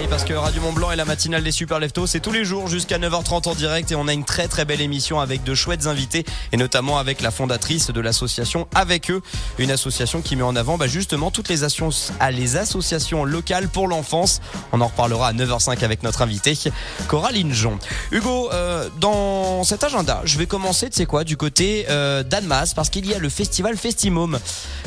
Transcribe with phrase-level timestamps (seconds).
[0.00, 2.44] Oui, parce que Radio Mont Blanc et la matinale des Super Leftos, c'est tous les
[2.44, 5.56] jours jusqu'à 9h30 en direct et on a une très très belle émission avec de
[5.56, 9.22] chouettes invités et notamment avec la fondatrice de l'association Avec eux,
[9.58, 13.66] une association qui met en avant bah, justement toutes les, assos- ah, les associations locales
[13.68, 14.40] pour l'enfance.
[14.70, 16.56] On en reparlera à 9h05 avec notre invité
[17.08, 17.76] Coraline Jon.
[18.12, 22.22] Hugo, euh, dans cet agenda, je vais commencer, tu sais quoi, du côté euh,
[22.76, 24.38] parce qu'il y a le festival Festimum.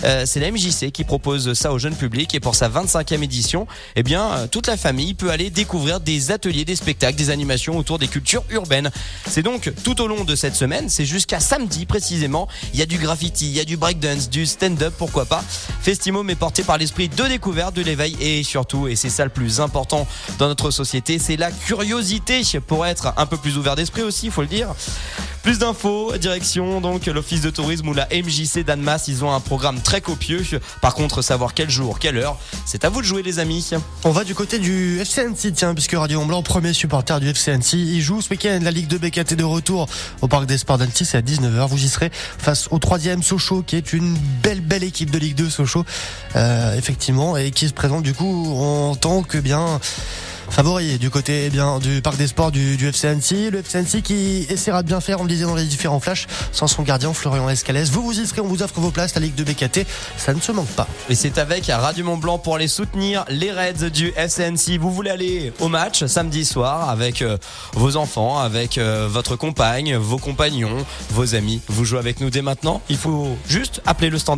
[0.05, 3.67] Euh, c'est la MJC qui propose ça au jeune public et pour sa 25e édition,
[3.97, 7.77] eh bien, euh, toute la famille peut aller découvrir des ateliers, des spectacles, des animations
[7.77, 8.91] autour des cultures urbaines.
[9.27, 12.47] C'est donc tout au long de cette semaine, c'est jusqu'à samedi précisément.
[12.73, 15.43] Il y a du graffiti, il y a du breakdance, du stand-up, pourquoi pas.
[15.81, 19.31] Festimum est porté par l'esprit de découverte, de l'éveil et surtout, et c'est ça le
[19.31, 24.01] plus important dans notre société, c'est la curiosité pour être un peu plus ouvert d'esprit
[24.01, 24.73] aussi, il faut le dire.
[25.43, 29.81] Plus d'infos, direction donc l'office de tourisme ou la MJC d'Annemasse, ils ont un programme
[29.81, 30.43] très copieux.
[30.81, 33.71] Par contre, savoir quel jour, quelle heure, c'est à vous de jouer les amis.
[34.03, 37.51] On va du côté du FC Annecy, tiens, puisque Radio Blanc, premier supporter du FC
[37.51, 39.87] Annecy, il joue ce week-end la Ligue 2 BKT de retour
[40.21, 41.67] au Parc des Sports d'Annecy, c'est à 19h.
[41.67, 45.35] Vous y serez face au troisième Sochaux, qui est une belle, belle équipe de Ligue
[45.35, 45.85] 2 Sochaux,
[46.35, 49.79] euh, effectivement, et qui se présente du coup en tant que bien
[50.51, 53.49] favori du côté eh bien du Parc des Sports du, du FC Annecy.
[53.49, 56.27] Le FC Annecy qui essaiera de bien faire, on le disait dans les différents flashs,
[56.51, 57.89] sans son gardien Florian Escalès.
[57.89, 59.85] Vous vous serez, on vous offre vos places, la Ligue 2 BKT,
[60.17, 60.87] ça ne se manque pas.
[61.09, 64.77] Et c'est avec Radio Mont Blanc pour aller soutenir les Reds du FCNC.
[64.79, 67.37] Vous voulez aller au match samedi soir avec euh,
[67.73, 71.61] vos enfants, avec euh, votre compagne, vos compagnons, vos amis.
[71.69, 72.81] Vous jouez avec nous dès maintenant.
[72.89, 74.31] Il faut juste appeler le standard.